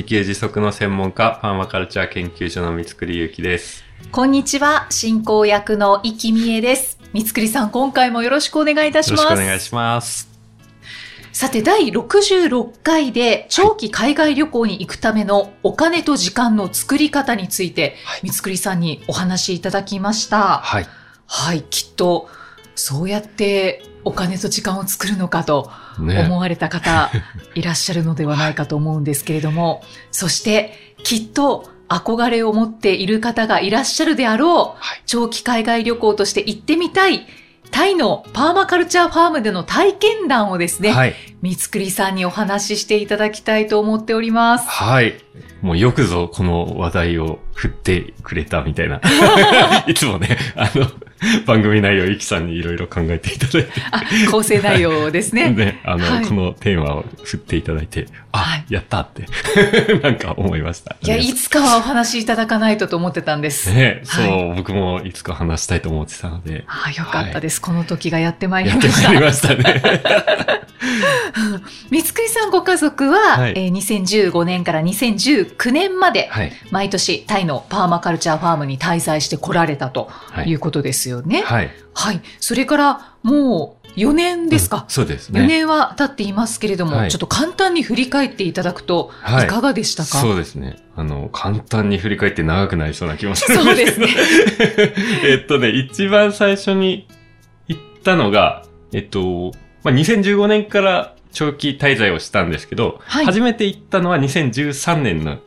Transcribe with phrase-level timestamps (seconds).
[0.00, 3.84] 自給自足の専門家、パーマカルチャー研究所の三つくりゆうきです。
[4.10, 6.98] こんにちは、進行役の生きみえです。
[7.12, 9.36] 三つくりさん、今回もよろしくお願いいたしよろます。
[9.36, 10.30] しくお願いします。
[11.34, 20.60] さて、第66回で長期海外旅行に行くためのお金と時間の作り方について、はい三つくりさんにお話しいただきました。
[20.60, 20.86] はい。
[21.26, 22.30] はい、きっと、
[22.74, 26.28] そうやってお金と時間を作るのかと思ね。
[26.28, 27.10] われた方、
[27.54, 37.26] いらっしゃるのではないかと思うんですけれども、そして、きっと憧れを持っている方がいらっしゃるであろう、はい長期海外旅行として行ってみたい、
[37.70, 41.14] タイのパーマカルチャーファームでの体験談をですね、はい。
[41.42, 44.68] 三つくりさんにお話ししていただきたいと思っております。
[44.68, 45.14] はい。
[45.62, 49.00] もうよくぞこの話題を振ってくれたみたいな。
[49.86, 50.90] いつもね、あの、
[51.44, 53.70] 番組内容、ゆきさんにいろいろ考えていただいて。
[53.90, 55.50] あ、構成内容ですね。
[55.50, 59.26] ね、あの、はいこのテーマを振っていただいて、あ、はいやったって、
[60.02, 60.96] なんか思いました。
[61.02, 63.70] いや、いつかはお話しいただかないとと思ってたんです。
[63.74, 69.08] ね、そう、は僕もいつか話したいと思ってたので、ああ、よかったです、この時がやってまいりやってました。
[69.08, 70.00] まいりましたね。
[71.90, 76.52] 三つくりさんご家族は、はいえー2015年から2019年まで、はい。
[76.70, 81.42] 毎年タイのパーマカルチャーファームに滞在してこられたとはいいうことですよね。
[81.42, 81.70] はい。
[81.94, 82.20] はい。
[82.40, 84.84] それからもう4年ですうんか。
[84.88, 85.40] そうですね。
[85.40, 90.76] 4年は経っていますけれども、はいちょっと簡単に振り返っていただくと、はいいかがでしたか、そうですね。
[90.96, 94.12] あの、簡単に振り返って長くなりそうな気もするんそうですけど。
[95.26, 97.08] えっとね、一番最初に
[97.68, 105.38] 行ったのが、えっと、まあ、2015年から長期滞在をしたんですけど、はい初めて行ったのは2013年の、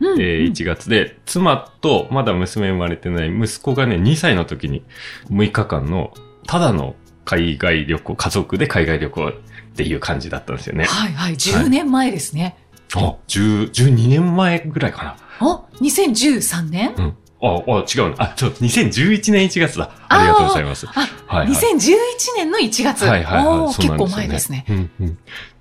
[0.00, 4.84] うんえー1月で、妻とまだ娘生まれてない息子がね、2歳の時に
[5.30, 6.12] 6日間の
[6.46, 6.94] ただの
[7.24, 9.32] 海外旅行、家族で海外旅行っ
[9.76, 10.84] ていう感じだったんですよね。
[10.84, 12.56] はいはい、10年前ですね。
[12.94, 15.16] あ、10 12年前ぐらいかな。
[15.40, 16.94] お、2013年？
[16.96, 17.16] うん。
[17.44, 18.24] あ、あ、違うな。
[18.24, 19.90] あ、ちょ、2011年1月だ。
[20.08, 20.86] ありがとうございます。
[20.86, 20.90] あ、
[21.26, 21.48] はい、はい。
[21.48, 21.88] 2011
[22.36, 23.04] 年の1月。
[23.04, 23.82] はいはいはい。
[23.82, 24.64] 結構前ですね。
[24.68, 25.18] うんうん。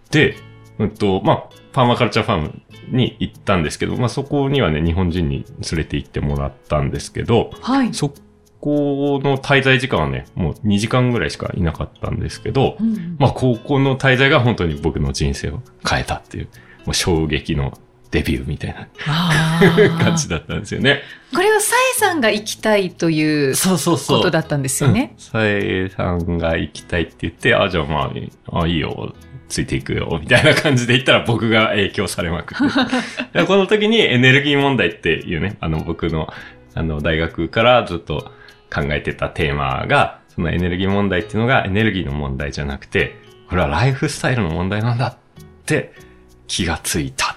[0.10, 0.36] で、
[0.80, 7.94] うんと、まあ、パーマカルチャーファームに行ったんですけど、まあそこにはね、日本人に連れて行ってもらったんですけど、はい。
[7.94, 8.14] そ
[8.60, 16.48] この滞在時間はね、もう2時間ぐらいしかいなかったんですけど、うんまあ高校の滞在が本当に僕の人生を変えたっていう、
[16.86, 17.78] もう衝撃の
[18.14, 18.88] デビューみたいな
[19.98, 21.02] 感じだったんですよね。
[21.34, 24.18] これはサエさんが行きたいというそうそうそう。
[24.20, 25.16] ことだったんですよね。
[25.18, 28.12] さえさんが行きたいって言って、あ、じゃあま
[28.52, 29.16] あ、あいいよ、
[29.50, 32.58] ついていくよ、みたいな感じで言ったら僕が影響されまくっ
[33.34, 33.34] て。
[33.42, 36.32] でこの時にエネルギー問題っていうね、あの僕の、
[36.76, 38.32] あの大学からずっと
[38.72, 43.16] 考えてたテーマが、そのエネルギー問題っていうのがエネルギーの問題じゃなくて、
[43.50, 45.16] これはライフスタイルの問題なんだっ
[45.66, 45.94] て
[46.46, 47.33] 気がついたうん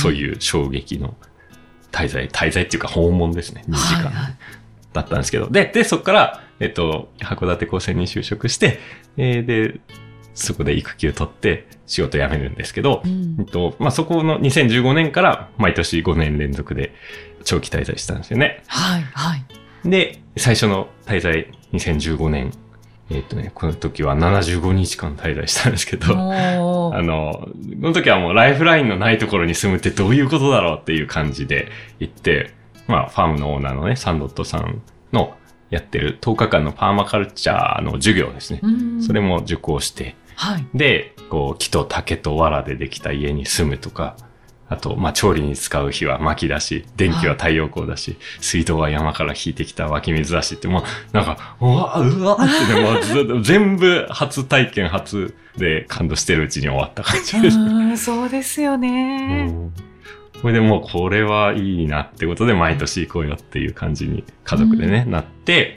[0.00, 1.14] という衝撃の
[1.92, 4.04] 滞在、滞在っていうか訪問ですね、2時間。
[4.04, 4.36] はいはい
[4.96, 5.48] だったんですけど。
[5.48, 8.80] で、で、そこから、えっと、函館高専に就職して、
[9.16, 9.80] えーで、
[10.34, 16.94] そこで育休取って仕事辞めるんですけど、うんえっと、まあ、そこの2015年から毎年5年連続で
[17.44, 18.62] 長期滞在したんですよね。
[18.66, 19.44] はい、はい。
[19.88, 22.52] で、最初の滞在2015年、
[23.10, 26.14] えっとね、この時は75日間滞在したんですけど、
[26.94, 32.52] あの、この時はもうライフラインのないところに住むってどういうことだろうっていう感じで行って、
[32.86, 34.82] まあ、ファームのオーナーのね、サンドットさん
[35.12, 35.34] の
[35.70, 38.60] やってる10日間のパーマカルチャーの授業ですね。
[38.62, 40.66] うんそれも受講して、はい。
[40.74, 44.16] で、こう、木と竹と藁でできた家に住むとか、
[44.68, 50.82] あと、まあ、調理に使う火は薪だし、電気は太陽光だし、水道は山から引いてきた湧き水だしって、もう、
[51.12, 52.38] なんか、うわ、うわっ
[53.06, 57.58] てね、も全部初体験初で感動してるうちに終わった感じです。
[57.58, 59.46] うんそうですようね。
[59.46, 59.72] ん
[60.40, 65.76] それでもうこれはいいなってことで毎年行こうよっていう感じに家族でね、なって、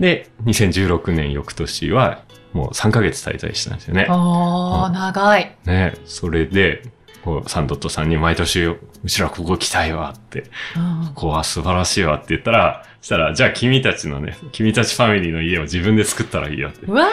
[0.00, 4.06] で、2016年翌年はもう3ヶ月滞在したんですよね。
[4.08, 5.56] ああ、うん長い。
[5.66, 6.82] ね、それで、
[7.24, 10.44] こう、サンドットさんに毎年、うちらここ来たいわって、
[10.76, 16.86] うんここは素晴らしいわって言ったら、したら、じゃあ君たちのね、君たちファミリーの家を自分で作ったらいいよって。
[16.86, 17.08] うわ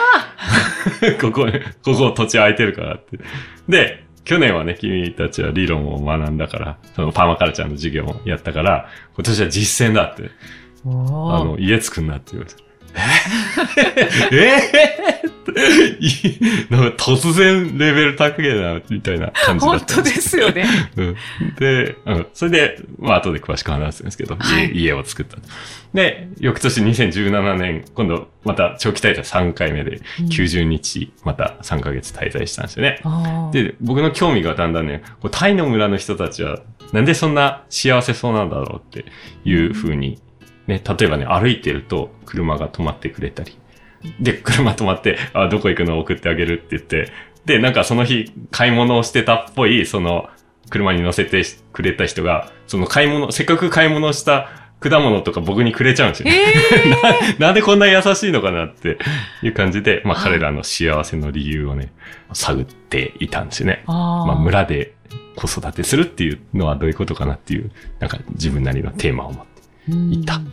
[1.20, 1.46] ここ、
[1.84, 3.18] ここ土地空いてるからって。
[3.68, 10.30] で、去年はね、君たちは理論を学んだから、そのパーマカルチャーの授業もやったから、今年は実践だって、
[10.84, 12.69] あの、家作んなって言われて。
[12.94, 14.30] え？
[15.22, 15.30] え？
[15.52, 20.64] ー、いなんか突然レベル高いな、みたいな感じだ本当ったんでですよね。
[20.96, 21.16] うん、
[21.58, 24.70] で、うん、それで、まあ後で詳しく話すんですけど、はい。
[24.72, 25.38] 家家を作った。
[25.94, 33.00] で、翌年2017年、今度また長期滞在3回目で、90日、また3ヶ月滞在したんですよね。
[33.04, 33.64] あー。
[33.64, 36.60] で、僕の興味がだんだんね、こうタイの村の人たちは、
[36.92, 39.10] なんでそんな幸せそうなんだろうって
[39.44, 40.18] いう風に、
[40.70, 43.58] ね、例えばね、歩いてると車が止まってくれたり。
[44.18, 47.12] で、車止まって、あ、どこ行くの送ってあげるって言って、
[47.44, 50.28] で、なんかその日、買い物をしてたっぽい、その、
[50.70, 54.48] 車に乗せてくれた人が、その買い物、せっかく買い物した
[54.80, 56.40] 果物とか僕にくれちゃうんですよね。
[57.38, 58.98] ななんでこんな優しいのかなって
[59.42, 61.92] いう感じで、まあはい彼らの幸せの理由をね、
[62.32, 63.82] 探っていたんですよね。
[63.86, 64.94] あーまあ村で
[65.36, 69.50] 子育てするっていうのはどういうことかなっていう、なんか自分なりのテーマを持って。
[70.14, 70.52] いたうん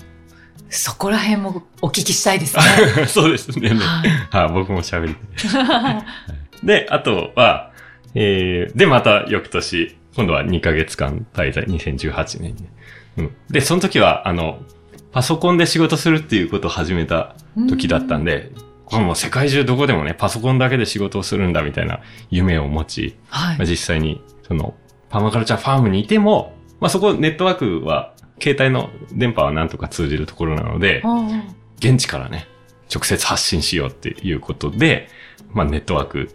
[0.69, 3.05] そこら辺もお聞きしたいですね。
[3.07, 3.71] そうですね。
[4.31, 6.03] は僕も喋りたい。
[6.63, 7.71] で、あとは、
[8.15, 12.67] えー、で、また翌年、今度は2ヶ月間滞在、2018年に、
[13.17, 13.31] うん。
[13.49, 14.59] で、その時は、あの、
[15.11, 17.35] パソコンで仕事するっていうことを始めた
[17.69, 18.51] 時だったんで、
[18.85, 24.73] これもう世界中どこでもね、パソコンだけで仕事をするんだみたいな夢を持ち、はいまあ、実際に、その、
[25.09, 31.03] パーマカルチャーファームにいても、まあ、そこ、ネットワークは、携帯の電波はなんとか通じるところなので、
[31.79, 32.47] 現地からね、
[32.93, 35.09] 直接発信しようっていうことで、
[35.53, 36.29] まあネットワーク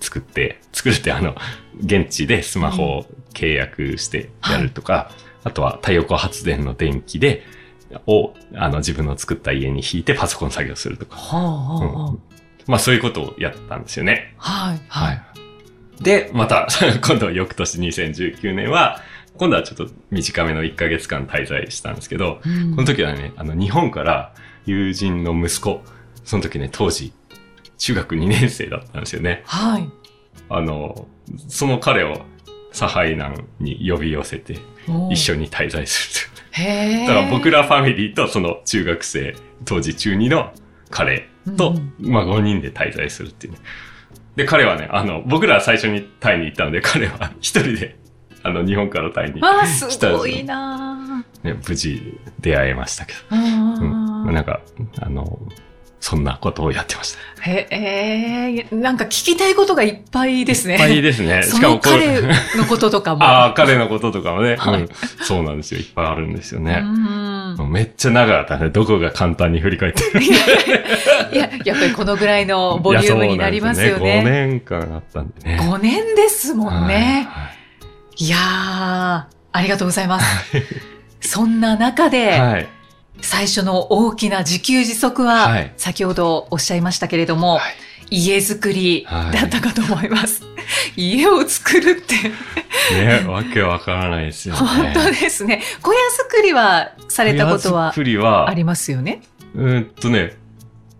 [0.00, 1.34] 作って、作るってあの、
[1.80, 5.10] 現地でスマホを契約してやるとか、
[5.44, 7.44] あとは太陽光発電の電気で、
[8.06, 11.16] を、あの、自分の作った家に引いてパソコン作業するとか。
[11.16, 12.14] はあはあはあ
[12.66, 14.34] まあそういうことをやったんですよね。
[14.36, 14.80] はい。
[14.88, 15.22] はい。
[16.02, 16.68] で、また、
[17.04, 19.00] 今度は翌年2019年は、
[19.36, 24.34] 今度はちょっと短めの1ヶ月間滞在したんですけど、うんこの時はね、あの、日本から
[24.66, 25.82] 友人の息子、
[26.24, 27.12] その時ね、当時、
[27.78, 29.42] 中学2年生だったんですよね。
[29.46, 29.88] はい。
[30.48, 31.08] あの、
[31.48, 32.20] その彼を
[32.72, 34.58] サハイナンに呼び寄せて、
[35.10, 35.40] 一緒に。
[35.40, 37.06] に滞在するへ。
[37.06, 39.34] だから僕らファミリーとその中学生、
[39.64, 40.52] 当時中2の
[40.90, 43.58] 彼と、うんまあ5人で滞在するっていうね。
[44.36, 47.96] で、彼はね、あの、僕ら最初にタイに行ったので、彼は一人で、
[48.42, 53.18] あの、日本からタイに、わあ、すごいなね、無事出会えましたけど。
[53.30, 54.34] あうん。
[54.34, 54.60] なんか、
[55.00, 55.38] あの、
[56.00, 57.18] そんなことをやってました。
[57.42, 60.74] へえ、なんか聞きたいことがいっぱいですね。
[60.74, 61.42] いっぱいですね。
[61.44, 62.22] そしかも彼れ、
[62.56, 63.24] のこととかも。
[63.24, 64.88] ああ、彼のこととかもね、はいうん。
[65.22, 65.80] そうなんですよ。
[65.80, 66.82] いっぱいあるんですようね。
[67.70, 68.70] めっちゃ長かったね。
[68.70, 70.22] どこが簡単に振り返ってる。
[70.22, 70.28] い
[71.36, 74.22] や、やっぱりこのぐらいのボリュームになりますよね。
[74.22, 75.58] ね5年間あったんでね。
[75.60, 77.28] 5年ですもんね。
[77.30, 77.59] はい
[78.28, 80.26] やー、ありがとうございます。
[81.20, 82.38] そんな中で、い。
[82.38, 82.68] はい。
[83.22, 87.62] 最初の大きな自給自足は、はい先ほどおっしゃいましたけれども、はい
[88.12, 90.42] 家づくりはいだったかと思います。
[90.96, 92.16] 家を作るって、
[92.94, 94.60] ね、わけわからないですよね。
[94.60, 95.62] 本当ですね。
[95.80, 97.92] 小屋作りはされたことは
[98.48, 99.20] ありますよね？
[99.54, 100.32] うーんとね、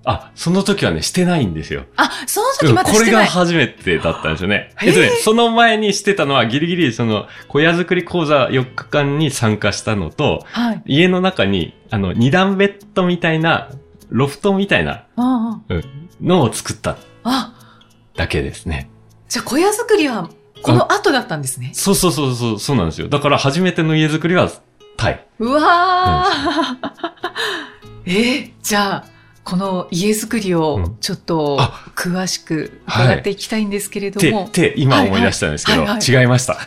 [0.04, 1.84] あ、その時はね、してないんですよ。
[1.96, 3.26] あ、そのうん時まだこれがしてない。
[3.26, 4.72] 初めてだったんですよね。
[4.82, 10.82] えっとね、その前にしてたのはギリギリその小屋作り講座4日間に参加したのと、はい。
[10.86, 13.70] 家の中にあの二段ベッドみたいな、
[14.08, 15.60] ロフトみたいなあ
[16.20, 17.54] のを作ったあ、あ、
[18.16, 18.90] だけですね。
[19.28, 20.30] じゃあ小屋作りは
[20.62, 21.70] この後だったんですね。
[21.74, 23.08] そうそうそうそう、そうなんですよ。
[23.08, 24.50] だから初めての家作りは
[24.96, 25.26] タイ。
[25.38, 27.10] うわー。
[28.06, 29.04] えーじゃあ、
[29.42, 34.44] この家づくりをうんちょっとあ詳しく伺っていきたいんですけれどって、も。
[34.44, 36.58] って今思い出したんですけど、はいはいはい違いました。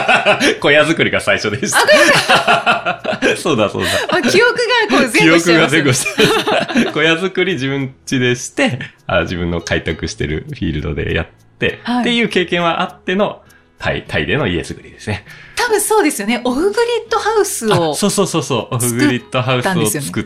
[0.60, 3.02] 小屋作りが最初でした。
[3.36, 3.90] そうだ そうだ。
[4.10, 4.54] あ記憶
[4.90, 11.26] がこう記前後しちゃいます憶が前後して、 小屋作り自分家でしてあ、自分の開拓してるフィールドでやっ
[11.58, 13.42] て、はいっていう経験はあっての、
[13.78, 15.24] タイ、タイでの家作りですね。
[15.56, 16.40] 多分そうですよね。
[16.44, 16.74] オフグリ
[17.06, 17.92] ッドハウスを。
[17.92, 18.74] あそうそうそうそう。
[18.74, 20.24] オフグリッドハウスを作っ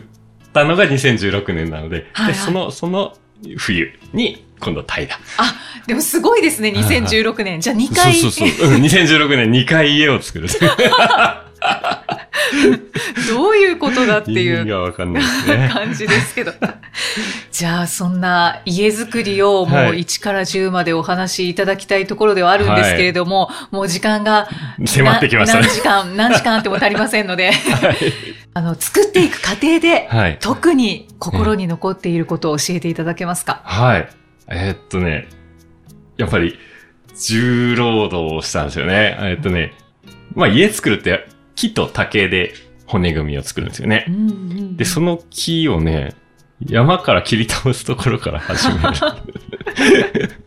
[0.63, 3.15] たのが2016年なので、はいはいでその、その
[3.57, 5.19] 冬に今度タイだ。
[5.37, 5.55] あ、
[5.87, 6.71] でもすごいですね。
[6.71, 7.61] はいはい2016年。
[7.61, 8.13] じゃあ2回。
[8.13, 8.69] そうそうそう。
[8.69, 10.47] うん、2016年2回家を作る。
[13.29, 15.69] どういうことだってい意う味がわかんないですね。
[15.73, 16.53] 感じですけど。
[17.51, 24.47] じゃあ、そんな家づくりをもうはい1から10までお話しいただきたいところではあるんですけれども、もう時間が
[24.85, 27.51] 迫ってきましたねな何時間、何時間あっても足りませんので、
[28.53, 30.37] あの、作っていく過程で、はい。
[30.39, 34.07] 特に心に残っていることを教えていただけますか、はい。
[34.47, 35.27] えーっとね、
[36.17, 36.57] やっぱり、
[37.19, 39.17] 重労働をしたんですよね。
[39.21, 39.73] えっとね、
[40.33, 41.27] まあ家作るって
[41.59, 42.53] 木と竹で
[42.85, 44.11] 骨組みを作るんですよねう。
[44.11, 46.15] んうんで、その木をね、
[46.65, 48.79] 山から切り倒すところから始める。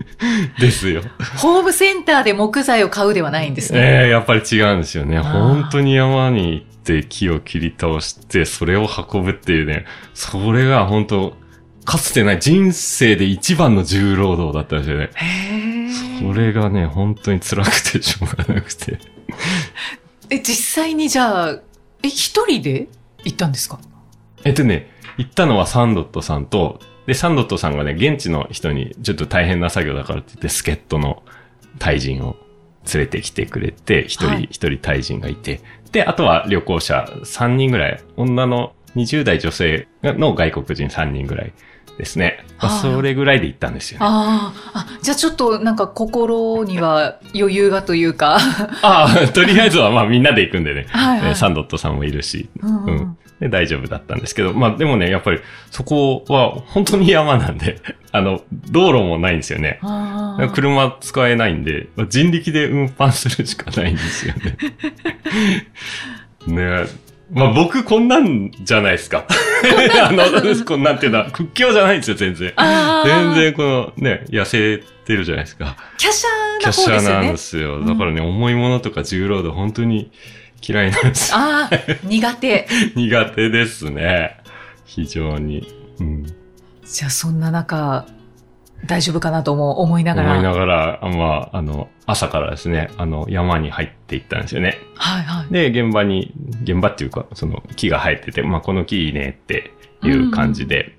[0.58, 1.02] ですよ。
[1.36, 3.80] ホームセンターで木材を買うではないんですね。
[4.04, 5.18] ええやっぱり違うんですよね。
[5.18, 11.36] 本当に山に行って木を切り倒して、それを運ぶっていうね、それが本当
[11.84, 15.10] かつてない人生で一番の重労働だったんですよね。
[16.20, 18.98] それがね、本当に辛くてしょうがなくて。
[20.32, 21.60] え、実際にじゃあ、
[22.02, 22.88] え、一人で
[23.22, 23.78] 行ったんですか？
[24.44, 31.22] えっとね、行ったのはサンドットさんと、で、サンドットさんがね、現地の人にちょっと大変な作業だからって言って、助っ人の
[31.78, 32.36] タイ人を
[32.92, 34.48] 連れてきてくれて、一人、はい。
[34.50, 35.60] 一人タイ人がいて、
[35.90, 41.52] で、あとは旅行者3人ぐらい、女の20代女性の外国人3人ぐらい
[41.98, 42.44] ですね。
[42.62, 44.06] まあ、はいそれぐらいで行ったんですよね。
[44.08, 44.78] あー。
[44.78, 48.38] あ、じゃあちょっとなんか心には余裕がというか。
[48.82, 51.28] ああ、とりあえずはまあみんなで行くんでね、はいはい。
[51.30, 52.96] えーサンドットさんもいるし、うんうん。
[52.96, 53.18] うん。
[53.40, 55.40] で、大丈夫だったんですけど、まあでもね、やっぱり
[55.70, 57.80] そこは本当に山なんで、
[58.12, 59.80] あの、道路もないんですよね。
[60.54, 64.56] 車使えないんで、まあ人力で運搬するしかないんですよね。
[66.46, 66.86] ね
[67.32, 69.26] まあ僕こんなんじゃないですか。
[70.04, 70.24] あの、
[70.66, 72.52] こんなんっていうのは屈強じゃないんですよ、全然。
[73.04, 75.76] 全然このね、痩せてるじゃないですか。
[75.98, 76.26] 華奢
[76.60, 77.36] 華な方ですよね奢なんで。
[77.38, 77.80] すよ。
[77.80, 80.10] だからね、重いものとか重労働本当に
[80.66, 81.38] 嫌いなんですよ。
[81.38, 82.68] ああ、苦手。
[82.94, 84.36] 苦手ですね。
[84.84, 85.66] 非常に。
[86.00, 86.26] うん。
[86.84, 88.06] じゃあそんな中、
[88.86, 90.32] 大丈夫かなとも思いながら。
[90.32, 94.78] 思いながら、あまあ、あの、朝からですね、あの、山に入っていったんですよね。
[94.94, 95.52] はいはい。
[95.52, 99.72] で、現場に、現場っていうか、その木が生えてて、まあ、この木いいねって
[100.02, 100.98] いう感じで、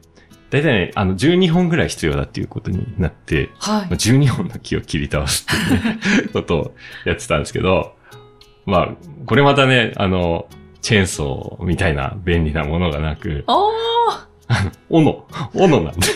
[0.49, 3.89] 大体ね、あの、12本ぐらい必要だっていうことになって、はいまあ、。
[3.89, 5.99] 12本の木を切り倒すっていう、ね、
[6.31, 6.75] ことを
[7.05, 7.95] やってたんですけど、
[8.65, 8.89] まあ、
[9.25, 10.47] これまたね、あの、
[10.81, 13.45] チェーンソーみたいな便利なものがなく、
[14.89, 16.07] 斧、斧なんで。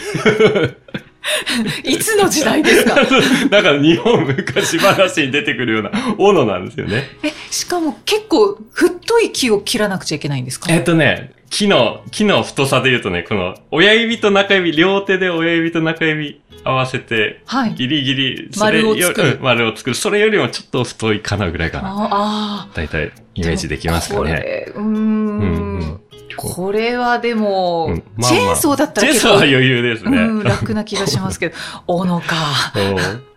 [1.83, 2.95] いつの時代ですか？
[3.49, 7.09] だから日本昔話に出てくるような斧なんですよね。
[7.23, 10.71] え、しかも結構太い木を切らなくちゃいけないんですか？
[10.73, 17.73] えっとね、木の、木の太さで言うとね、この親指と中指、両手で親指と中指合わせて、はい。
[17.75, 19.95] ギリギリ、それよ丸を作るうん丸を作る。
[19.95, 21.89] それよりもちょっと太いかなぐらいかな。
[21.89, 23.45] ああだいたいイー。
[23.45, 24.19] メージできますかね。
[24.19, 24.85] これ、うーん。
[24.85, 25.99] うんうん
[26.37, 30.17] これはでも、うんまあまあチェーンソーだったチェーンら結構、ソーは余裕ですね。
[30.17, 31.55] うん、楽な気がしますけど、
[31.87, 32.35] 斧か。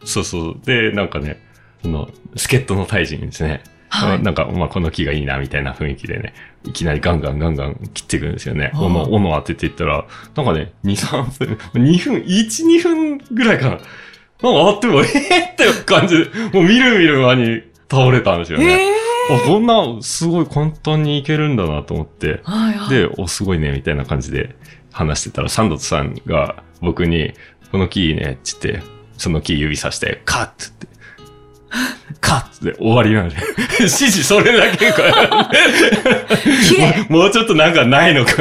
[0.04, 0.56] そうそう。
[0.64, 1.40] で、なんかね、
[1.82, 3.62] その、助っ人の大臣ですね。
[3.88, 4.22] はい。
[4.22, 6.32] なんか、まあ、この木がいいな、みたいな雰囲気でね、
[6.64, 8.70] いきなりガンガンガンガン切っていくんですよね。
[8.74, 10.04] 斧、斧当てていったら、
[10.36, 13.70] なんかね、2、3分、2分、1、2分ぐらいかな。
[13.70, 13.80] なんか
[14.42, 18.64] あっても、えーって感じで、もうみるみる間に倒れたんですよね。
[18.64, 18.99] ええあ、
[19.38, 22.40] こんな、すごい簡単にいけるんだなと思って。
[22.44, 22.90] はいはい。
[22.90, 24.56] で、お、すごいね、みたいな感じで
[24.92, 27.34] 話してたら、サンドツさんが僕に、
[27.70, 30.86] この木いいね、って言って、その木指さして、カッって言って、
[32.20, 33.36] カッって終わりなんで。
[33.78, 35.02] 指示それだけか。
[37.08, 38.32] もうもうちょっとなんかないのか。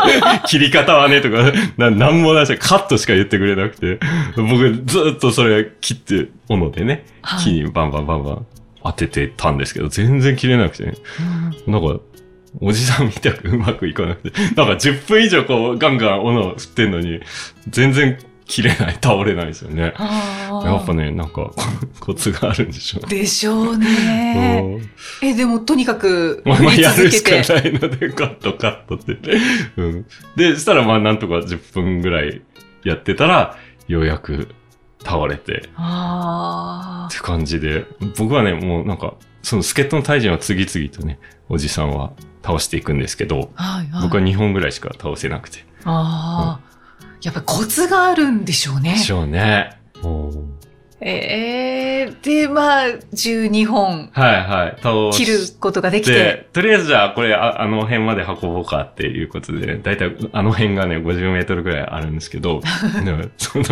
[0.46, 4.00] 切り方はね、とか、ななんもないし、カットしか言ってくれなくて、
[4.36, 8.46] 僕ずっとそれ切って、斧でね、はい木にバンバンバンバン
[8.84, 10.94] 当ててたんですけど、全然切れなくてね。
[11.66, 12.00] うんなんか、
[12.60, 17.20] おじさんみたくうまくいかなくて、なんか10分以上こうガンガン斧振ってんのに、
[17.70, 19.94] 全然切れない、倒れないですよね。
[19.96, 21.54] やっぱね、なんかこ
[22.00, 23.20] コツがあるんでしょうね。
[23.20, 24.80] でしょうね。
[25.22, 27.44] うんえ、でもとにかく、まあ、やるし続けて。
[27.44, 29.16] かないので、カットカットって。
[29.76, 30.06] うん。
[30.36, 32.42] で、したらまあなんとか10分ぐらい
[32.84, 33.56] やってたら、
[33.88, 34.48] ようやく
[35.04, 41.18] 倒れて、あって感じで、僕はね、もうなんか、その助っ人の大臣は次々とね、
[41.48, 43.62] おじさんは倒していくんですけど、あ。
[43.62, 44.02] はいはい。
[44.02, 45.64] 僕は2本ぐらいしか倒せなくて。
[45.84, 46.72] ああ。
[47.22, 48.98] やっぱりコツがあるんでしょうねで。
[48.98, 49.78] しょうね。
[51.04, 54.76] ええで、まあ、12本はいはい。
[54.80, 56.12] 倒切ることができて。
[56.12, 62.60] で、とりあえずじゃあこれああの辺まで運ぼうかっていうことで、だいたいあの辺がね、50メートルぐらいあるんですけど、
[63.04, 63.64] ねその、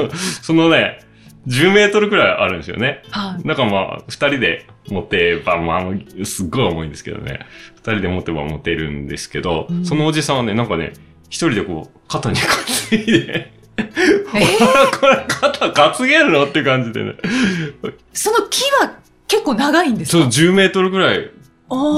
[0.43, 1.01] そのね、
[1.49, 3.03] 10メートルぐらいあるんですよね。
[3.11, 3.49] はい。
[3.49, 7.41] だからまあ、二人で持てば、まあ、すっごい重いんですけどね。
[7.77, 10.93] 二人で持てば持てるんですけど、うんそのおじさんはね、なんかね、
[11.31, 13.85] 一人でこう、肩に担いで、え
[15.01, 16.45] これ 肩担げるの？
[16.45, 17.15] って感じでね。
[18.13, 18.93] その木は
[19.27, 21.31] 結構長いんですそう、か10メートルぐらい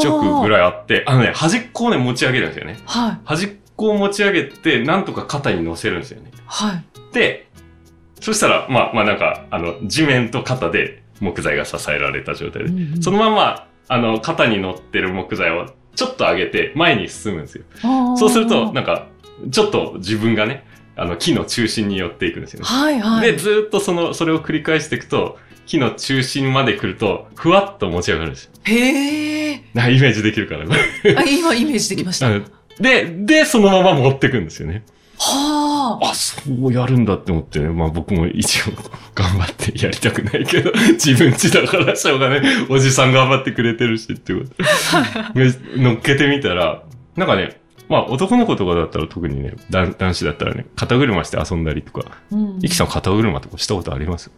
[0.03, 0.51] 弱ぐい。
[0.51, 2.79] らいあって、あのね、端っこをね、持ち上げるんですよね。
[2.87, 3.19] はい。
[3.25, 6.31] 端っこを持ち上げて、なんとか肩に乗せるんですよね。
[6.47, 6.85] はい。
[7.15, 7.49] で、
[8.23, 12.69] そしたら、まあ、まあなんか、あの、地面と肩で木材が支えられた状態で。
[12.71, 17.65] うんうんそのまま、あの、肩に乗ってる木材をちょっと上げて前に進むんですよ。
[18.17, 19.09] そうすると、なんか、
[19.51, 20.65] ちょっと自分がね、
[20.95, 22.67] あの、木の中心に寄っていくんですよね。
[22.67, 23.33] はいはい。
[23.33, 28.51] で、ずーっとその、それを繰り返していくと、木の中心まで来ると、ふわっと持ち上がるんですよ。
[28.65, 29.65] へえ。
[29.75, 30.73] なイメージできるから、こ
[31.05, 32.31] れあ今イメージできました。
[32.81, 34.85] で、で、そのまま持ってくんですよね。
[35.31, 35.99] あ。
[36.03, 37.69] あ、そうやるんだって思ってね。
[37.69, 38.73] まあ僕も一応
[39.15, 45.39] 頑張ってやりたくないけど、 自分家だからしょうがね、おじさん頑張ってくれてるしってこと。
[45.39, 46.83] で乗っけてみたら、
[47.17, 54.31] なんかね、まあ男の子とかだったら特にね、男男子だったらね、肩車して遊んだりとか、うんイキさん肩車とかしたことあります？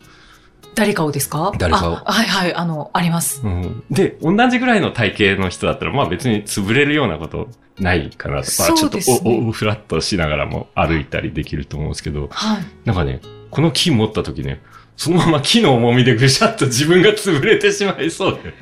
[0.75, 1.53] 誰かをですか？
[1.59, 3.43] 誰かをあはいはい、あの、あります。
[3.45, 3.85] うん。
[3.91, 8.50] で、同じぐらいの体型の人だったら、まあ別に潰れるようなことないかなと。
[8.59, 12.64] まあちょっとですねおおフラッとしながらも歩いたりできると思うんですけど、はい。
[12.85, 14.61] なんかね、この木持った時ね、
[14.97, 18.54] そのまま木の重みでぐしゃっと自分が潰れてしまいそうで。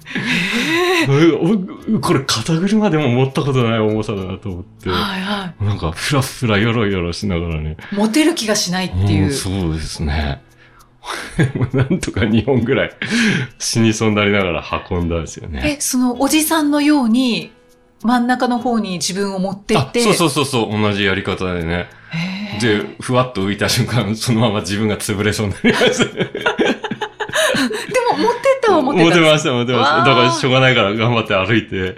[1.08, 4.88] う おこれ肩車でも持ったことない重さだなと思って。
[4.88, 7.76] はいはなんかふらふらよろよろしながらね。
[7.92, 7.94] い。
[7.94, 9.26] モテる気がしないっていう。
[9.26, 10.40] んそうですね。
[11.74, 12.92] なんとか2本ぐらい
[13.58, 15.76] 死にそうになりながら運んだんですよね。
[15.78, 17.52] え、そのおじさんのように、
[18.02, 20.00] 真ん中の方に自分を持っていって。
[20.00, 21.88] あそうそうそうそう、同じやり方でね。
[22.60, 26.04] で、ふわっと浮いた瞬間、 そのまま自分が潰れそうになりました。
[26.04, 26.10] で
[28.10, 29.98] も持ってったは持ってた持てました、持てました。
[29.98, 31.96] だからしょうがないから頑張って歩いて、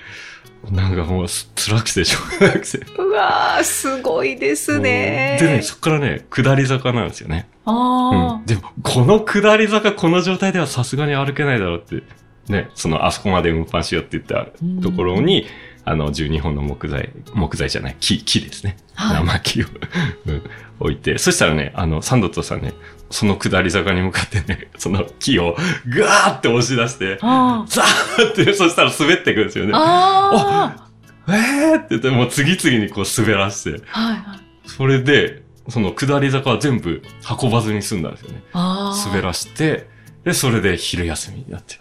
[0.71, 2.79] なんかもうす辛くてしょうがなくて。
[2.99, 5.37] うわー、すごいですね。
[5.41, 7.49] でね、そっからね、下り坂なんですよね。
[7.65, 8.47] あうん。
[8.47, 12.03] でも、この下り坂、この状態ではさすがに歩けないだろうって、
[12.49, 14.47] ね、その、あそこまで運搬しようって言った
[14.83, 15.47] ところに、
[15.85, 18.77] あの、12本の木材、木材じゃない、木、木ですね。
[18.95, 19.67] はい生木を、
[20.27, 20.43] うん
[20.81, 22.73] 置いて、そしたらね、あの、サンドットさんね、
[23.11, 25.57] その下り坂に向かってね、 その木を
[25.89, 27.65] ガーって押し出して、あ。
[27.69, 29.73] ザーって、そしたら滑ってくるんですよね。
[29.75, 31.33] ああ。
[31.33, 34.69] えーって言って、もう次々にこう滑らして、はいはい。
[34.69, 37.03] それで、その下り坂は全部
[37.41, 38.43] 運ばずに済んだんですよね。
[38.53, 39.09] ああ。
[39.09, 39.89] 滑らして、
[40.25, 41.75] で、それで昼休みになって。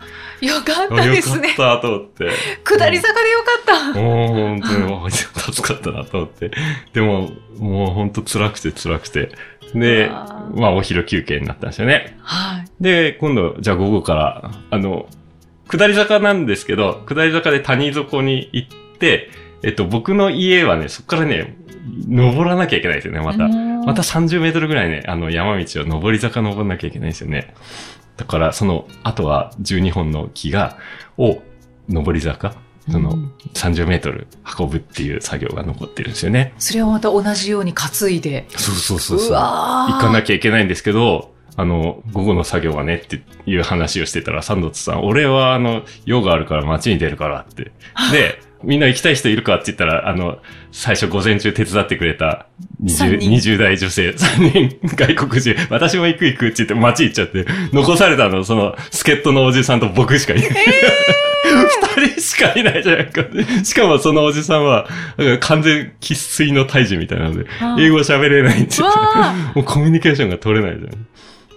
[0.46, 1.54] よかったですね。
[1.54, 2.30] かったと思って。
[2.64, 4.00] 下り坂でよかった。
[4.00, 6.52] もう本当に助かったなと思って。
[6.94, 9.32] でも、もう本当辛くて辛くて。
[9.74, 12.18] で、あまあお昼休憩になったんですよね。
[12.22, 12.66] はい。
[12.82, 15.08] で、今度、じゃあ午後から、あの、
[15.70, 19.30] 下り坂なんですけど、下り坂で谷底に行って、
[19.64, 21.56] えっと、僕の家はね、そこからね、
[22.08, 23.48] 登らなきゃいけないですよね、また。
[23.48, 27.54] また30メートルぐらいね、あの山道を登り坂登んなきゃいけないんですよね。
[28.18, 30.78] だから、その、あとは12本の木が、
[31.18, 31.42] を、
[31.90, 32.56] 登り坂、
[32.90, 34.28] そのうん30メートル
[34.60, 36.54] 運ぶっていう作業が残ってるんですよね。
[36.58, 38.46] それはまた同じように担いで。
[38.50, 39.30] そうそうそうそう。
[39.30, 47.72] う行かなきゃいけないんですけど、あの、午後の作業はねっていう話をしてたら、サンドットさん、俺はあの、用があるから街に出るからって。
[48.12, 50.40] で、みんな行きたい人いるかって言ったら、あの、
[50.72, 52.48] 最初午前中手伝ってくれた
[52.86, 60.50] 三 20, 人20代女性3人外国人、私も行く行くって言って街行っちゃって、残されたの、その、助っ人のおじさんと僕しかいない。
[61.98, 63.24] 二、人しかいないじゃないか。
[63.64, 64.88] しかもそのおじさんは、
[65.42, 68.88] 完全喫水の胎児みたいなので、あ英語喋れないんですよ。
[68.88, 71.08] わあもうコミュニケーションが取れないじゃん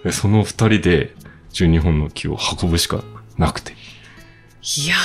[0.03, 0.11] で。
[0.11, 1.15] その二人で
[1.53, 3.03] 12本の木を運ぶしか
[3.37, 3.73] なくて。
[4.75, 4.95] いや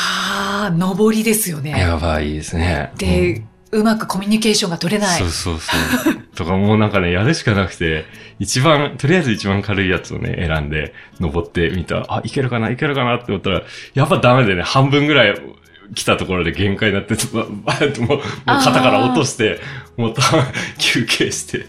[0.70, 1.70] ー、登りですよね。
[1.70, 2.92] やばいですね。
[2.98, 5.28] で、うまくコミュニケーションが取れないそう。
[5.28, 6.14] そうそう。
[6.34, 8.04] とかもうなんかね、やるしかなくて、
[8.40, 13.62] 一番、とりあえず一番軽いやつをね、選んで、登ってみたら、あ、いけるかないけるかなって思ったら、
[13.94, 15.40] やっぱダメでね、半分ぐらい
[15.94, 19.60] 来たところで限界になって、ばばーってもう、もう肩から落として、
[19.96, 20.22] もうた
[20.78, 21.66] 休憩して。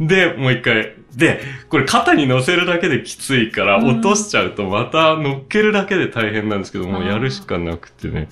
[0.00, 0.94] で、もう一回。
[1.14, 8.28] で、これ肩に乗せるだけできついから、うん落としちゃうとまた乗っけるだけで大変なんですけど、もうやるしかなくてね。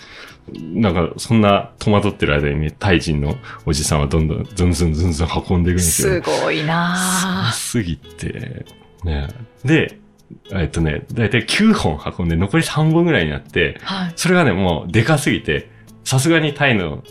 [0.52, 6.22] なんか、そんな戸惑ってる間にね、タイ人のおじさんはどんどん、ずんずんずんずん運んでいくんですよ。
[6.22, 8.64] すごいなすすぎて、
[9.02, 9.28] ね。
[9.64, 9.98] で、
[10.52, 14.12] えっとね、だいたい9本運んで残り3本ぐらいになって、ーはい。
[14.16, 15.68] それがね、もうでかすぎて、
[16.04, 17.02] さすがにタイの、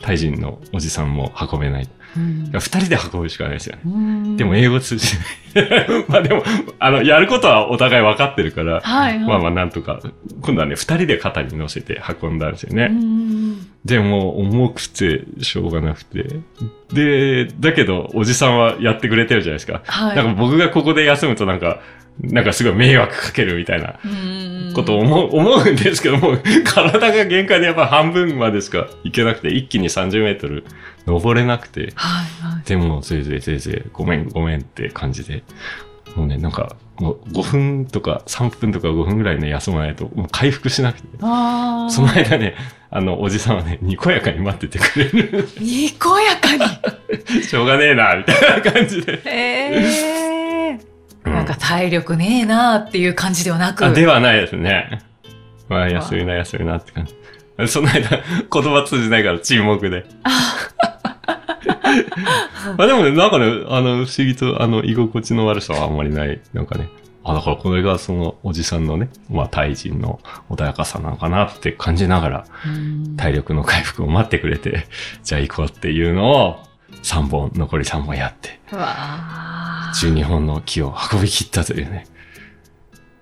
[0.00, 1.88] タイ人のおじさんも運べない。
[2.16, 3.82] うん2人で運ぶしかないですよね。
[3.84, 5.26] うんでも英語通じない。
[6.08, 6.42] まあでも、
[6.78, 9.26] あの、やることはお互い分かってるから、はいはい。
[9.26, 10.00] まあまあなんとか、
[10.40, 12.88] 今度はね、2人で肩に乗せて運んだんですよね。
[12.90, 16.24] うんでも、重くて、しょうがなくて。
[16.92, 19.82] で、だけど、おじさんはやってくれてるじゃないですか。
[19.84, 20.16] はい。
[20.16, 21.80] なんか僕がここで休むとなんか、
[22.20, 30.64] なんかすごい迷惑かけるみたいなうんことを思う、思うんですけども、体が限界でやっぱ半分までしか行けなくて、一気に30メートル
[31.06, 32.64] 登れなくて、はいはい。
[32.68, 35.42] でも、ぜいぜいぜいぜい、ごめんごめんって感じで、
[36.16, 41.08] もうね、なんか、もう5分とか3分とか5分ぐらいね、休まないと、もう回復しなくて。
[41.22, 42.54] あその間ね、
[42.90, 45.48] あの、おじさんはね、にこやかに待っててくれる。
[45.58, 46.54] にこやか
[47.34, 47.42] に？
[47.42, 49.20] しょうがねえな、みたいな感じで。
[49.24, 50.78] ええ
[51.24, 53.84] うんなんか体力ねえなっていう感じではなく。
[53.86, 55.00] あではないですね。
[55.68, 57.68] まあ、休みな、休みなって感じ。
[57.68, 58.08] その間、
[58.52, 60.04] 言葉通じないから沈黙で。
[60.24, 60.30] ま
[62.78, 66.40] あでもね、なんかね、あの、不思議と、あの、居心地の悪さはあんまりない。
[66.52, 66.88] なんかね、
[67.24, 70.20] あ、だからこれがそのおじさんのね、まあ、対人の
[70.50, 74.86] 穏やかさなのかなって感じながら、うん体力の回復を待ってくれて、
[75.22, 76.56] じゃあ行こうっていうのを、
[77.02, 82.06] 3本、残り3本やって、うわあ12本の木を運び切ったというね。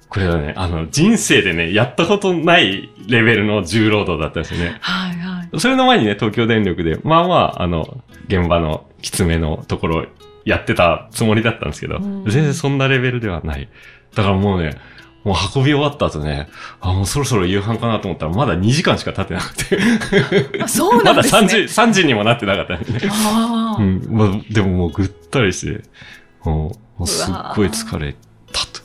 [0.08, 4.76] これはね、あの、人生でね、やったことないレベルの重労働だったんですよね。
[4.80, 5.60] はいはい。
[5.60, 10.06] それの前にね、東京電力で、まあまあ、あの、現場のきつめのところ
[10.44, 13.68] やってたつもりだったんですけど、うん全然そんなレベルではない。
[14.14, 14.76] だからもうね、
[15.24, 16.48] もう運び終わった後ね、
[16.80, 19.56] あ、もうそろそろ夕飯かなと思ったら、まだ2時間しか経ってなく
[20.48, 20.62] て。
[20.62, 21.40] あそうまだなんですね。
[21.40, 22.80] 3時、3時にもなってなかったね。
[23.10, 24.06] ああ、うん。
[24.10, 25.82] まあ、でももうぐったりして、
[26.44, 28.14] もう、もうすっごい疲れ
[28.52, 28.80] たと。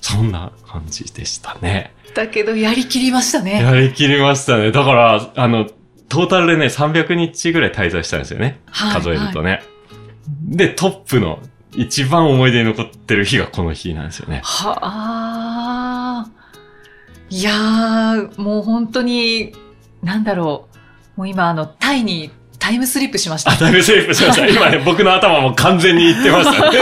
[0.00, 1.92] そんな感じでしたね。
[2.14, 3.62] だけどやりきりましたね。
[3.62, 4.72] やりきりましたね。
[4.72, 5.66] だから、あの、
[6.08, 8.60] トータルでね、300日ぐらい滞在したんですよね。
[8.70, 9.62] はい数えるとね。
[10.42, 11.40] で、トップの
[11.74, 14.40] 一番思い出に残ってる日がこの日なんですよね。
[14.44, 16.26] はあ。
[17.28, 19.52] いやー、もう本当に、
[20.02, 20.68] なんだろ
[21.16, 21.18] う。
[21.18, 23.56] もう今、あの、タイにタイムスリップしましたあ、。
[23.56, 24.46] だいぶセーフしました。
[24.50, 26.78] 今ね、僕の頭も完全にいってましたね。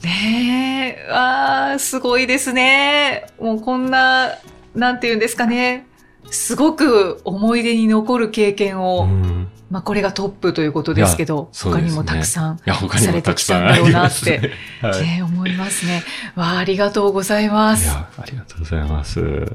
[0.02, 3.26] ねえ、あー、すごいですね。
[3.38, 4.30] もうこんな、
[4.74, 5.86] なんて言うんですかね。
[6.30, 14.50] すごく思い出に残る経験を、うんまあこれがトップということですけど、ね他にもたくさん、いや、他にもたくさんありますね。
[14.82, 15.02] はい。
[15.02, 16.02] ね、思いますね。
[16.34, 17.84] わあ、ありがとうございます。
[17.84, 19.46] いや、ありがとうございます。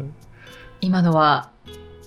[0.79, 1.49] 今のは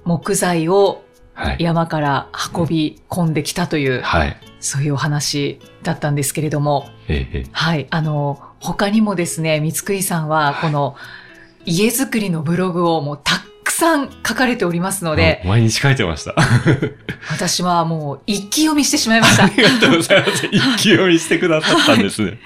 [0.04, 1.04] 木材を
[1.38, 1.56] はい。
[1.60, 4.36] 山から運び込んできたという、はい。
[4.58, 6.88] そういうお話だったんですけれども、
[7.52, 10.96] はい、あの、他にもですね、三つくりさんは、この
[11.64, 13.47] 家づくりのブログをもうたく
[13.78, 16.34] さん書かれておりますので、毎日書いてました。
[16.36, 16.42] あ
[17.30, 19.46] 私はもう一気読みしてしまいました。
[19.46, 20.46] りがとうございます。
[20.50, 22.40] 一気読みしてくださったんですね。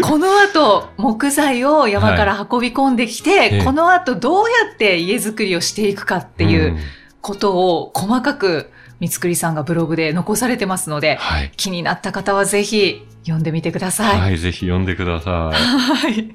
[0.00, 6.78] この後、木材を山から運び込んできて、ええこの後どうやって家づくりをしていくかっていう
[7.20, 8.70] ことを細かく
[9.00, 11.52] 三つくりさんがブログで残されてますので、はい。
[11.56, 14.20] 気になった方はぜひ読んでみてください。
[14.20, 16.34] はい、ぜひ読んでくださ はい。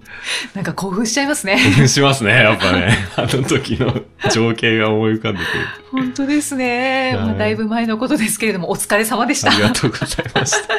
[0.54, 1.58] なんか興奮しちゃいますね。
[1.84, 1.90] い。
[1.90, 2.98] しますね、やっぱね。
[3.16, 5.50] あの時の情景が思い浮かんでくる。
[5.92, 7.16] 本当ですね。
[7.16, 9.56] はいまあ、だいぶ前のことですけれども、お疲れ様でしたあ。
[9.56, 10.74] りがとうございました。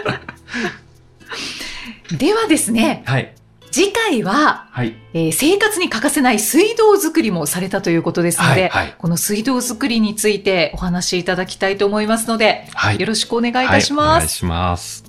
[2.17, 3.35] ではですね、はい。
[3.71, 4.95] 次回は、はい。
[5.15, 13.01] えー生活に欠かせない水道作りもされたということですので、はいはいこの水道作りについてお話しいただきたいと思いますので、はい。
[13.01, 14.19] よろしくお願いいたします。
[14.19, 15.05] 願いします。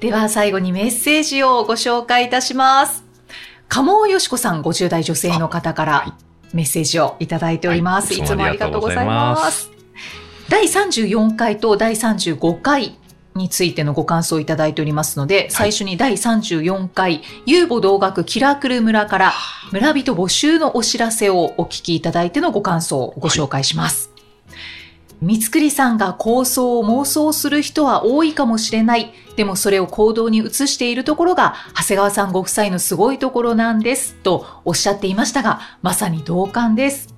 [0.00, 3.04] では最後にメッセージをご紹介いたします。
[3.68, 6.16] 鴨尾よしこさん50代女性の方かはら
[6.52, 8.12] メッセージをいただいております。
[8.12, 9.70] はいい、つもありがとうございます。
[10.48, 12.98] 第34回と第35回
[13.34, 19.32] についてのご感想をいただいておりますので、最初に第34回、遊母同学キラクル村から
[19.72, 24.10] 村人募集のお知らせをお聞きいただいてのご感想をご紹介します。
[25.22, 29.14] 三つくりさんが構想を妄想する人は多いかもしれない。
[29.36, 34.16] でもそれを行動に移しているところが、長谷川さんご夫妻のすごいところなんです。
[34.16, 37.14] とおっしゃっていましたが、まさに同感です。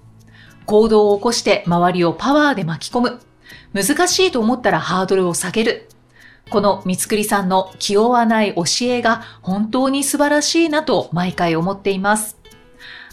[0.66, 3.20] 行動を起こして周りをパワーで巻き込む。
[3.72, 5.88] 難しいと思ったらハードルを下げる。
[6.50, 12.36] この三つくりさんの気負わない教えが本当に素晴らしいなと毎回思っています。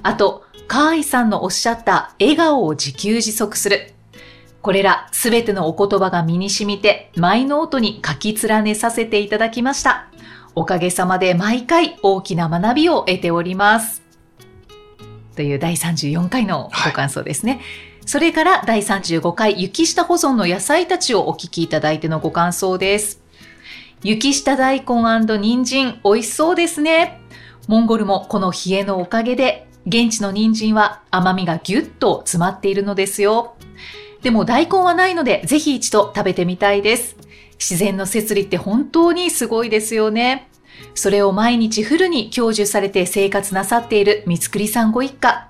[0.03, 3.93] あと、カーイさんのおっしゃった笑顔を自給自足する。
[4.61, 10.07] これらすべてのお言葉が身に染みて、マイノートに書き連ねさせていただきました。
[10.53, 14.03] おかげさまで毎回大きな学びを得ております。
[15.35, 17.61] という第34回のご感想ですね。
[18.05, 23.21] それから第35回雪下保存の野菜たちをお聞きいただいてのご感想です。
[24.03, 27.19] 雪下大根人参美味しそうですね。
[27.67, 33.55] モンゴルもこの冷えのおかげで現地の人参は甘みがぎゅっと詰まっているのですよ。
[34.21, 37.15] でも大根はないのでぜひ一度食べてみたいです。
[37.59, 40.49] 自然の摂理って本当にすごいですよね。
[40.95, 45.47] それを毎日フルに享受されて生活なさっている三つくりさんご一家。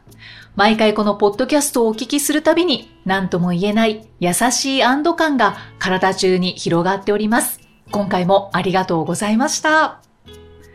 [0.56, 7.62] 毎回このポッドキャストをお聞きするたびに何とも言えない優しい安堵感が体中に広がっております。
[7.90, 10.02] 今回もありがとうございました。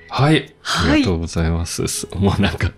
[0.09, 0.55] はい。
[0.61, 1.87] はいありがとうございます。
[1.89, 2.73] す もうなんか、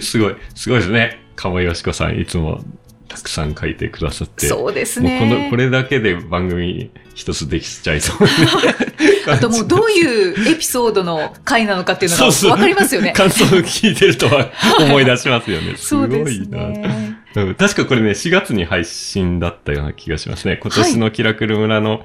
[0.00, 1.20] すごい、すごいですね。
[1.36, 2.60] 鴨よしこさん、いつも
[3.08, 4.46] たくさん書いてくださって。
[4.46, 5.56] そうですもうこの、ねこ。
[5.56, 8.18] れだけで番組一つできちゃいそう。
[9.30, 13.12] あともうどういうエピソードの回なのかっていうのがわかりますよね。
[13.12, 15.74] 感想を聞いてるとは思い出しますよね。
[15.78, 17.54] すごいな。
[17.54, 20.58] 確かこれね、4月に配信だったような気がしますね。
[20.62, 22.04] 今年のキラクル村の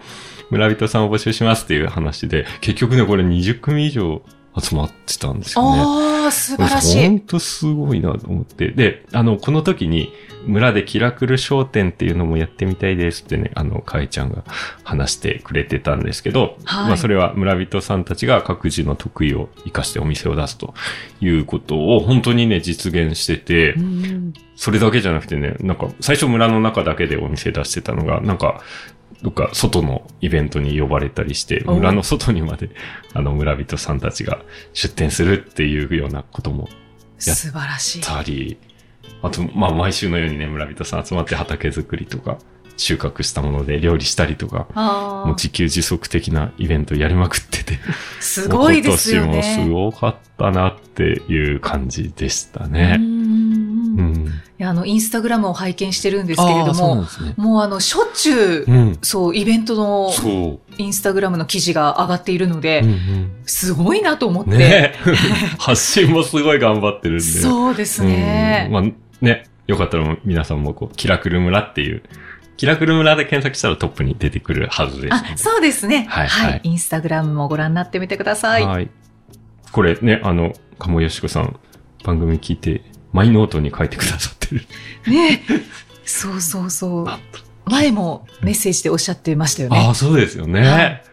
[0.50, 4.22] 村人さんを募集しますっていう話で、結局ね、これ20組以上
[4.60, 5.82] 集まってたんですよね。
[5.82, 7.08] ああ、素晴らしい。
[7.08, 8.70] 本当すごいなと思って。
[8.70, 10.13] で、あの、この時に、
[10.46, 14.44] 村でキラクル商店っていうのもやってみたいですってね、あの、かえちゃんが
[14.84, 20.74] 話してくれてたんですけど、はいまあそれは村人さんたちが各自の得意を活かしてお店を出すと
[21.22, 28.62] いうことを本当にね、実現してて、うんそれだけじゃなくてね、なんか最初村の中だけでお店出してたのが、なんか、
[29.24, 32.70] どっか外のイベントに呼ばれたりして、お村の外にまで、
[33.14, 34.42] あの村人さんたちが
[34.74, 36.68] 出店するっていうようなことも
[37.26, 38.02] やっ素晴らしい。
[38.02, 38.58] たり、
[39.22, 42.38] あと、まあ、毎週のようにね、村人さん集まって畑作りとか、
[42.76, 44.68] 収穫したもので料理したりとか、
[45.26, 47.80] もう自給自足的なイベントやりまくってて、
[48.20, 49.70] すごいですよ もう今年もすね。
[49.70, 53.00] ごかったなっていう感じでしたうね。
[53.95, 54.27] んうん。
[54.27, 57.34] いやあの、インスタグラムを拝見してるんですけれども、ですね。
[57.38, 58.97] もうあの、しょっちゅう、うん。
[59.01, 62.86] そう、イベントのそインスタグラムの記事が上がっているので、う。
[62.86, 64.51] うんうんすごいなと思って。
[64.51, 64.93] ね
[65.60, 67.23] 発信もすごい頑張ってるんで。
[67.23, 68.65] そうですね。
[68.67, 68.84] うんまあ
[69.21, 72.03] ね、よかったら皆さんもこう、キラクル村っていう、
[72.58, 76.06] キラクル村で検索したらトップに出てくるはずです、あ、そうですね。
[76.10, 78.65] はいはいインスタグラムもご覧になってみてください。
[78.65, 78.89] はい。
[79.71, 81.60] これね、あの、鴨よしこさん、
[82.03, 84.65] 番組聞いて、マイノートに書いてくださってる。
[85.08, 85.41] ね。
[86.06, 87.08] そうそうそう。
[87.65, 89.78] 前もメッセージでおっしゃってましたよね。
[89.78, 90.62] ああ、そうですよね。
[90.67, 91.04] はい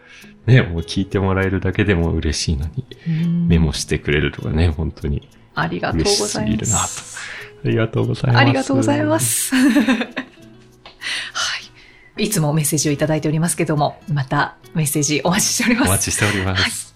[0.45, 7.17] ね、もう聞いてもらえるだけでも嬉しいのに、うんメモしてくれるとかね、本当にありがとうございます。
[7.63, 8.41] ありがとうございます。
[8.41, 9.19] ありがとうございま。
[9.19, 9.55] す。
[9.55, 9.61] は
[12.17, 12.23] い。
[12.23, 15.89] いつもメッセージをいただいておりますけども、またメッセージお待ちしております。
[15.89, 16.95] お待ちしております。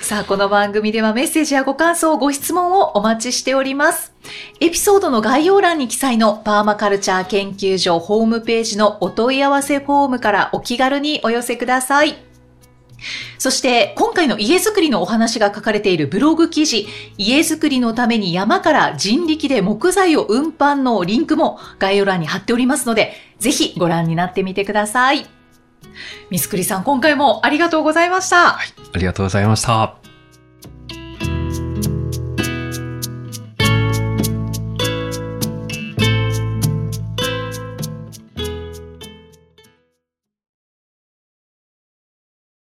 [0.00, 4.12] さあ、この番組ではメッセージやご感想、ご質問をお待ちしております。
[4.60, 12.16] エピソードの概要欄に記載のパーマカルチャー研究所ホームページのお問い合わせフォームからお気軽にお寄せください。
[13.38, 25.26] そして、今回の家づくりのお話が書かれているブログ記事、家づくりのために山から人力で木材を運搬のリンクも概要欄に貼っておりますので、ぜひご覧になってみてください。
[26.30, 28.58] ミスクリさん、今回もありがとうございました。
[28.58, 28.60] あ
[28.94, 30.07] りがとうございました。